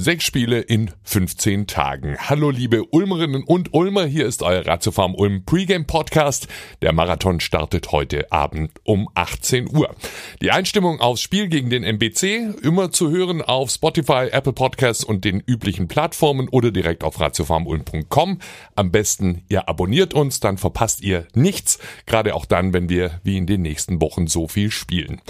Sechs 0.00 0.22
Spiele 0.22 0.60
in 0.60 0.92
15 1.02 1.66
Tagen. 1.66 2.16
Hallo 2.20 2.50
liebe 2.50 2.84
Ulmerinnen 2.92 3.42
und 3.42 3.74
Ulmer, 3.74 4.06
hier 4.06 4.26
ist 4.26 4.44
euer 4.44 4.64
Ratiofarm 4.64 5.16
Ulm 5.16 5.44
Pregame 5.44 5.86
Podcast. 5.86 6.46
Der 6.82 6.92
Marathon 6.92 7.40
startet 7.40 7.90
heute 7.90 8.30
Abend 8.30 8.70
um 8.84 9.08
18 9.14 9.68
Uhr. 9.76 9.92
Die 10.40 10.52
Einstimmung 10.52 11.00
aufs 11.00 11.20
Spiel 11.20 11.48
gegen 11.48 11.68
den 11.68 11.82
MBC 11.82 12.62
immer 12.62 12.92
zu 12.92 13.10
hören 13.10 13.42
auf 13.42 13.70
Spotify, 13.70 14.28
Apple 14.30 14.52
Podcasts 14.52 15.02
und 15.02 15.24
den 15.24 15.40
üblichen 15.40 15.88
Plattformen 15.88 16.48
oder 16.48 16.70
direkt 16.70 17.02
auf 17.02 17.18
ratiofarmulm.com. 17.18 18.38
Am 18.76 18.92
besten 18.92 19.42
ihr 19.48 19.68
abonniert 19.68 20.14
uns, 20.14 20.38
dann 20.38 20.58
verpasst 20.58 21.02
ihr 21.02 21.26
nichts, 21.34 21.80
gerade 22.06 22.36
auch 22.36 22.44
dann, 22.44 22.72
wenn 22.72 22.88
wir 22.88 23.20
wie 23.24 23.36
in 23.36 23.48
den 23.48 23.62
nächsten 23.62 24.00
Wochen 24.00 24.28
so 24.28 24.46
viel 24.46 24.70
spielen. 24.70 25.20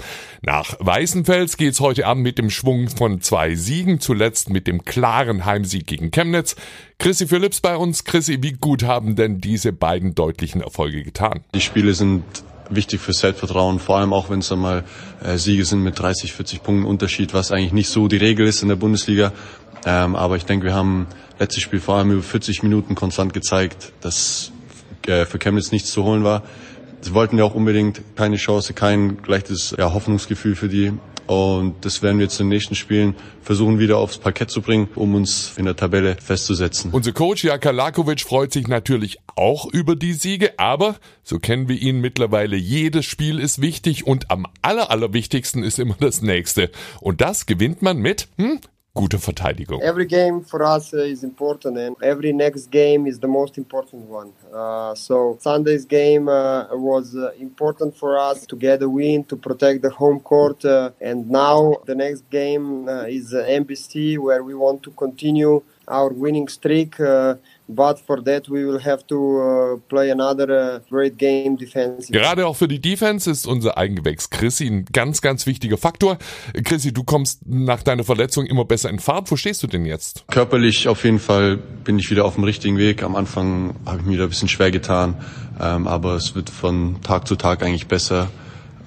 Nach 0.43 0.75
Weißenfels 0.77 1.57
geht's 1.57 1.79
heute 1.79 2.05
Abend 2.05 2.21
mit 2.21 2.37
dem 2.37 2.51
Schwung 2.51 2.87
von 2.87 3.19
zwei 3.21 3.55
Siegen, 3.55 3.99
zuletzt 3.99 4.51
mit 4.51 4.58
mit 4.59 4.67
dem 4.67 4.83
klaren 4.83 5.45
Heimsieg 5.45 5.87
gegen 5.87 6.11
Chemnitz. 6.11 6.57
Chrissy 6.97 7.27
Phillips 7.27 7.61
bei 7.61 7.77
uns. 7.77 8.03
Chrissy, 8.03 8.39
wie 8.41 8.51
gut 8.51 8.83
haben 8.83 9.15
denn 9.15 9.39
diese 9.39 9.71
beiden 9.71 10.15
deutlichen 10.15 10.59
Erfolge 10.59 11.01
getan? 11.01 11.45
Die 11.55 11.61
Spiele 11.61 11.93
sind 11.93 12.23
wichtig 12.69 12.99
für 12.99 13.13
Selbstvertrauen, 13.13 13.79
vor 13.79 13.97
allem 13.97 14.11
auch 14.11 14.29
wenn 14.29 14.39
es 14.39 14.51
einmal 14.51 14.83
äh, 15.23 15.37
Siege 15.37 15.63
sind 15.63 15.81
mit 15.81 15.97
30, 15.97 16.33
40 16.33 16.61
Punkten 16.61 16.85
Unterschied, 16.85 17.33
was 17.33 17.53
eigentlich 17.53 17.71
nicht 17.71 17.87
so 17.87 18.09
die 18.09 18.17
Regel 18.17 18.45
ist 18.47 18.61
in 18.61 18.67
der 18.67 18.75
Bundesliga. 18.75 19.31
Ähm, 19.85 20.17
aber 20.17 20.35
ich 20.35 20.43
denke, 20.43 20.65
wir 20.65 20.73
haben 20.73 21.07
letztes 21.39 21.63
Spiel 21.63 21.79
vor 21.79 21.95
allem 21.95 22.11
über 22.11 22.21
40 22.21 22.61
Minuten 22.61 22.95
konstant 22.95 23.33
gezeigt, 23.33 23.93
dass 24.01 24.51
äh, 25.07 25.23
für 25.25 25.39
Chemnitz 25.39 25.71
nichts 25.71 25.89
zu 25.91 26.03
holen 26.03 26.25
war. 26.25 26.43
Sie 27.01 27.13
wollten 27.13 27.37
ja 27.37 27.43
auch 27.43 27.55
unbedingt 27.55 28.01
keine 28.15 28.35
Chance, 28.35 28.73
kein 28.73 29.17
leichtes 29.25 29.75
ja, 29.77 29.93
Hoffnungsgefühl 29.93 30.55
für 30.55 30.69
die. 30.69 30.93
Und 31.29 31.85
das 31.85 32.01
werden 32.01 32.17
wir 32.17 32.25
jetzt 32.25 32.39
in 32.39 32.47
den 32.47 32.55
nächsten 32.55 32.73
Spielen 32.73 33.13
versuchen 33.43 33.77
wieder 33.77 33.97
aufs 33.97 34.17
Parkett 34.17 34.49
zu 34.49 34.63
bringen, 34.63 34.89
um 34.95 35.13
uns 35.13 35.53
in 35.57 35.65
der 35.65 35.75
Tabelle 35.75 36.15
festzusetzen. 36.15 36.89
Unser 36.91 37.11
Coach 37.11 37.43
Jaka 37.43 37.69
Lakovic 37.69 38.21
freut 38.21 38.51
sich 38.51 38.67
natürlich 38.67 39.19
auch 39.35 39.71
über 39.71 39.95
die 39.95 40.13
Siege, 40.13 40.57
aber 40.57 40.95
so 41.23 41.37
kennen 41.37 41.69
wir 41.69 41.79
ihn 41.79 42.01
mittlerweile, 42.01 42.55
jedes 42.55 43.05
Spiel 43.05 43.37
ist 43.37 43.61
wichtig 43.61 44.07
und 44.07 44.31
am 44.31 44.47
aller, 44.63 44.89
allerwichtigsten 44.89 45.61
ist 45.61 45.77
immer 45.77 45.95
das 45.99 46.23
nächste. 46.23 46.71
Und 46.99 47.21
das 47.21 47.45
gewinnt 47.45 47.83
man 47.83 47.99
mit 47.99 48.27
hm, 48.37 48.59
gute 48.99 49.17
Verteidigung. 49.17 49.81
Every 49.81 50.05
game 50.05 50.41
for 50.51 50.61
us 50.63 50.93
uh, 50.93 50.97
is 50.97 51.23
important 51.23 51.77
and 51.77 51.95
every 52.03 52.33
next 52.33 52.65
game 52.69 53.07
is 53.07 53.17
the 53.19 53.31
most 53.39 53.57
important 53.57 54.03
one. 54.19 54.33
Uh, 54.53 54.93
so 54.93 55.37
Sunday's 55.39 55.85
game 55.85 56.27
uh, 56.27 56.67
was 56.89 57.15
uh, 57.15 57.31
important 57.39 57.95
for 57.95 58.19
us 58.29 58.45
to 58.47 58.55
get 58.67 58.81
a 58.81 58.89
win 58.89 59.23
to 59.31 59.35
protect 59.47 59.81
the 59.81 59.89
home 60.01 60.19
court 60.19 60.65
uh, 60.65 60.91
and 60.99 61.29
now 61.29 61.77
the 61.85 61.95
next 61.95 62.23
game 62.29 62.89
uh, 62.89 63.17
is 63.17 63.33
MBC 63.33 64.17
where 64.17 64.43
we 64.43 64.53
want 64.53 64.83
to 64.83 64.91
continue 64.91 65.63
our 65.89 66.11
winning 66.11 66.47
streak. 66.47 66.97
But 67.71 67.99
for 67.99 68.23
that 68.23 68.49
we 68.49 68.65
will 68.65 68.83
have 68.83 69.05
to 69.07 69.15
uh, 69.15 69.77
play 69.89 70.09
another 70.09 70.49
uh, 70.49 70.79
great 70.89 71.19
game 71.19 71.55
defensive. 71.55 72.11
Gerade 72.11 72.47
auch 72.47 72.55
für 72.55 72.67
die 72.67 72.81
Defense 72.81 73.29
ist 73.29 73.45
unser 73.45 73.77
Eigengewächs 73.77 74.31
Chrissy 74.31 74.65
ein 74.65 74.85
ganz, 74.91 75.21
ganz 75.21 75.45
wichtiger 75.45 75.77
Faktor. 75.77 76.17
Chrissy, 76.63 76.91
du 76.91 77.03
kommst 77.03 77.41
nach 77.45 77.83
deiner 77.83 78.03
Verletzung 78.03 78.47
immer 78.47 78.65
besser 78.65 78.89
in 78.89 78.97
Fahrt. 78.97 79.29
Wo 79.29 79.35
stehst 79.35 79.61
du 79.61 79.67
denn 79.67 79.85
jetzt? 79.85 80.25
Körperlich 80.31 80.87
auf 80.87 81.03
jeden 81.03 81.19
Fall 81.19 81.57
bin 81.57 81.99
ich 81.99 82.09
wieder 82.09 82.25
auf 82.25 82.33
dem 82.33 82.43
richtigen 82.43 82.79
Weg. 82.79 83.03
Am 83.03 83.15
Anfang 83.15 83.75
habe 83.85 83.99
ich 83.99 84.05
mir 84.05 84.17
da 84.17 84.23
ein 84.23 84.29
bisschen 84.29 84.49
schwer 84.49 84.71
getan, 84.71 85.13
ähm, 85.61 85.87
aber 85.87 86.15
es 86.15 86.33
wird 86.33 86.49
von 86.49 86.99
Tag 87.03 87.27
zu 87.27 87.35
Tag 87.35 87.61
eigentlich 87.61 87.87
besser. 87.87 88.29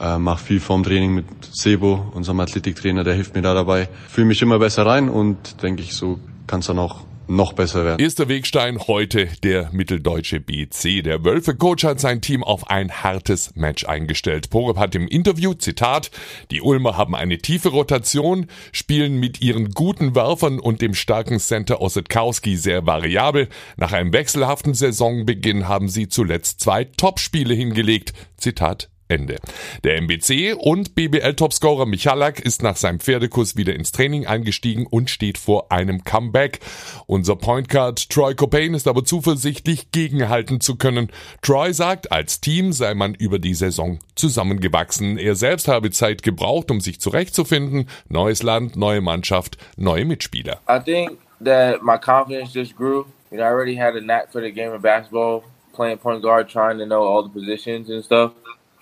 Äh, 0.00 0.18
mach 0.18 0.40
viel 0.40 0.58
vorm 0.58 0.82
Training 0.82 1.14
mit 1.14 1.26
Sebo, 1.52 2.04
unserem 2.14 2.40
Athletiktrainer, 2.40 3.04
der 3.04 3.14
hilft 3.14 3.36
mir 3.36 3.42
da 3.42 3.54
dabei. 3.54 3.88
Fühle 4.08 4.26
mich 4.26 4.42
immer 4.42 4.58
besser 4.58 4.84
rein 4.84 5.08
und 5.08 5.62
denke 5.62 5.82
ich, 5.82 5.94
so 5.94 6.18
kann 6.46 6.60
es 6.60 6.66
dann 6.66 6.78
auch 6.78 7.04
noch 7.28 7.52
besser 7.52 7.84
werden. 7.84 8.00
Erster 8.00 8.28
Wegstein 8.28 8.78
heute 8.86 9.28
der 9.42 9.70
mitteldeutsche 9.72 10.40
BC. 10.40 11.02
Der 11.02 11.24
Wölfe-Coach 11.24 11.84
hat 11.84 12.00
sein 12.00 12.20
Team 12.20 12.44
auf 12.44 12.70
ein 12.70 12.90
hartes 12.90 13.54
Match 13.54 13.86
eingestellt. 13.86 14.50
Poreb 14.50 14.76
hat 14.76 14.94
im 14.94 15.08
Interview, 15.08 15.54
Zitat, 15.54 16.10
die 16.50 16.60
Ulmer 16.60 16.96
haben 16.96 17.14
eine 17.14 17.38
tiefe 17.38 17.70
Rotation, 17.70 18.46
spielen 18.72 19.18
mit 19.18 19.40
ihren 19.40 19.70
guten 19.70 20.14
Werfern 20.14 20.58
und 20.60 20.82
dem 20.82 20.94
starken 20.94 21.38
Center 21.38 21.80
Ossetkowski 21.80 22.56
sehr 22.56 22.86
variabel. 22.86 23.48
Nach 23.76 23.92
einem 23.92 24.12
wechselhaften 24.12 24.74
Saisonbeginn 24.74 25.68
haben 25.68 25.88
sie 25.88 26.08
zuletzt 26.08 26.60
zwei 26.60 26.84
Topspiele 26.84 27.54
hingelegt. 27.54 28.12
Zitat 28.36 28.91
Ende. 29.12 29.36
Der 29.84 29.98
MBC 29.98 30.54
und 30.58 30.94
BBL-Topscorer 30.94 31.84
Michalak 31.84 32.40
ist 32.40 32.62
nach 32.62 32.76
seinem 32.76 32.98
Pferdekuss 32.98 33.56
wieder 33.56 33.74
ins 33.74 33.92
Training 33.92 34.26
eingestiegen 34.26 34.86
und 34.88 35.10
steht 35.10 35.36
vor 35.36 35.70
einem 35.70 36.02
Comeback. 36.02 36.60
Unser 37.06 37.36
Point 37.36 37.68
Guard 37.68 38.08
Troy 38.08 38.34
Copain 38.34 38.72
ist 38.72 38.88
aber 38.88 39.04
zuversichtlich, 39.04 39.90
gegenhalten 39.92 40.60
zu 40.62 40.76
können. 40.76 41.10
Troy 41.42 41.74
sagt, 41.74 42.10
als 42.10 42.40
Team 42.40 42.72
sei 42.72 42.94
man 42.94 43.14
über 43.14 43.38
die 43.38 43.52
Saison 43.52 43.98
zusammengewachsen. 44.14 45.18
Er 45.18 45.34
selbst 45.34 45.68
habe 45.68 45.90
Zeit 45.90 46.22
gebraucht, 46.22 46.70
um 46.70 46.80
sich 46.80 46.98
zurechtzufinden. 46.98 47.90
Neues 48.08 48.42
Land, 48.42 48.76
neue 48.76 49.02
Mannschaft, 49.02 49.58
neue 49.76 50.06
Mitspieler. 50.06 50.60
I 50.66 50.78
think 50.82 51.18
that 51.44 51.82
my 51.82 51.98
confidence 51.98 52.54
just 52.54 52.74
grew. 52.76 53.04
You 53.30 53.38
know, 53.38 53.44
I 53.44 53.48
already 53.48 53.76
had 53.76 53.94
a 53.94 54.00
knack 54.00 54.32
for 54.32 54.40
the 54.40 54.50
game 54.50 54.72
of 54.72 54.80
basketball, 54.80 55.42
playing 55.74 55.98
point 55.98 56.22
guard, 56.22 56.48
trying 56.48 56.78
to 56.78 56.86
know 56.86 57.02
all 57.02 57.22
the 57.22 57.28
positions 57.28 57.90
and 57.90 58.02
stuff. 58.02 58.32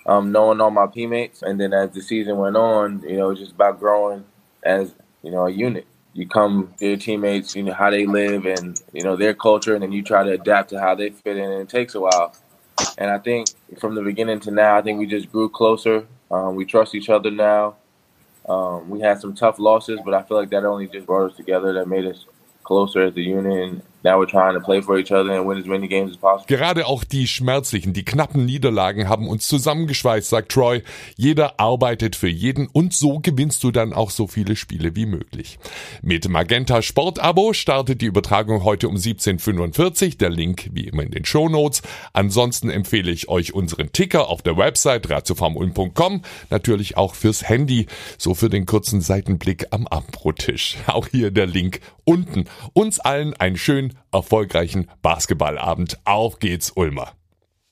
Um, 0.05 0.31
knowing 0.31 0.61
all 0.61 0.71
my 0.71 0.87
teammates. 0.87 1.41
And 1.41 1.59
then 1.59 1.73
as 1.73 1.91
the 1.91 2.01
season 2.01 2.37
went 2.37 2.55
on, 2.55 3.01
you 3.01 3.17
know, 3.17 3.33
just 3.35 3.51
about 3.53 3.79
growing 3.79 4.25
as, 4.63 4.93
you 5.23 5.31
know, 5.31 5.47
a 5.47 5.51
unit. 5.51 5.85
You 6.13 6.27
come 6.27 6.73
to 6.79 6.87
your 6.87 6.97
teammates, 6.97 7.55
you 7.55 7.63
know, 7.63 7.73
how 7.73 7.89
they 7.89 8.05
live 8.05 8.45
and, 8.45 8.79
you 8.91 9.01
know, 9.03 9.15
their 9.15 9.33
culture, 9.33 9.73
and 9.73 9.81
then 9.81 9.93
you 9.93 10.03
try 10.03 10.23
to 10.23 10.31
adapt 10.31 10.71
to 10.71 10.79
how 10.79 10.93
they 10.93 11.11
fit 11.11 11.37
in, 11.37 11.49
and 11.49 11.61
it 11.61 11.69
takes 11.69 11.95
a 11.95 12.01
while. 12.01 12.35
And 12.97 13.09
I 13.09 13.17
think 13.17 13.47
from 13.79 13.95
the 13.95 14.01
beginning 14.01 14.41
to 14.41 14.51
now, 14.51 14.77
I 14.77 14.81
think 14.81 14.99
we 14.99 15.05
just 15.05 15.31
grew 15.31 15.47
closer. 15.47 16.05
Um, 16.29 16.55
we 16.55 16.65
trust 16.65 16.95
each 16.95 17.09
other 17.09 17.31
now. 17.31 17.75
Um, 18.49 18.89
we 18.89 18.99
had 18.99 19.21
some 19.21 19.33
tough 19.33 19.57
losses, 19.57 19.99
but 20.03 20.13
I 20.13 20.23
feel 20.23 20.35
like 20.35 20.49
that 20.49 20.65
only 20.65 20.87
just 20.87 21.05
brought 21.05 21.31
us 21.31 21.37
together, 21.37 21.71
that 21.73 21.87
made 21.87 22.05
us 22.05 22.25
closer 22.63 23.03
as 23.03 23.15
a 23.15 23.21
unit, 23.21 23.81
Now 24.03 24.19
we're 24.19 24.29
trying 24.29 24.55
to 24.55 24.59
play 24.59 24.81
for 24.81 24.97
each 24.97 25.11
other 25.11 25.31
and 25.31 25.47
win 25.47 25.59
as 25.59 25.65
many 25.65 25.87
games 25.87 26.11
as 26.11 26.17
possible. 26.17 26.47
Gerade 26.47 26.87
auch 26.87 27.03
die 27.03 27.27
schmerzlichen, 27.27 27.93
die 27.93 28.05
knappen 28.05 28.45
Niederlagen 28.45 29.07
haben 29.07 29.27
uns 29.27 29.47
zusammengeschweißt, 29.47 30.29
sagt 30.29 30.51
Troy. 30.51 30.81
Jeder 31.17 31.59
arbeitet 31.59 32.15
für 32.15 32.29
jeden 32.29 32.67
und 32.67 32.93
so 32.93 33.19
gewinnst 33.19 33.63
du 33.63 33.71
dann 33.71 33.93
auch 33.93 34.09
so 34.09 34.27
viele 34.27 34.55
Spiele 34.55 34.95
wie 34.95 35.05
möglich. 35.05 35.59
Mit 36.01 36.27
Magenta 36.29 36.81
Sport 36.81 37.19
Abo 37.19 37.53
startet 37.53 38.01
die 38.01 38.05
Übertragung 38.05 38.63
heute 38.63 38.87
um 38.87 38.95
17.45 38.95 40.17
Der 40.17 40.29
Link 40.29 40.69
wie 40.71 40.87
immer 40.87 41.03
in 41.03 41.11
den 41.11 41.25
Show. 41.25 41.41
Ansonsten 42.13 42.69
empfehle 42.69 43.11
ich 43.11 43.29
euch 43.29 43.53
unseren 43.53 43.91
Ticker 43.91 44.29
auf 44.29 44.41
der 44.41 44.57
Website 44.57 45.09
ratiofarmulm.com. 45.09 46.21
Natürlich 46.49 46.97
auch 46.97 47.15
fürs 47.15 47.49
Handy, 47.49 47.87
so 48.17 48.35
für 48.35 48.49
den 48.49 48.65
kurzen 48.65 49.01
Seitenblick 49.01 49.67
am 49.71 49.87
Abendbrottisch. 49.87 50.77
Auch 50.87 51.07
hier 51.07 51.31
der 51.31 51.47
Link 51.47 51.81
unten. 52.05 52.45
Uns 52.73 52.99
allen 52.99 53.33
einen 53.35 53.57
schönen 53.57 53.97
erfolgreichen 54.11 54.89
Basketballabend. 55.01 55.99
Auf 56.05 56.39
geht's, 56.39 56.71
Ulmer. 56.75 57.13